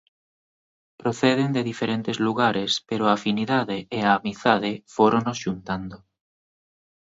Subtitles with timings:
[1.01, 5.97] Proceden de diferentes lugares pero a afinidade e a amizade fóronos xuntando.